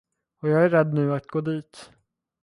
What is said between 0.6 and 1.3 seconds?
är rädd nu att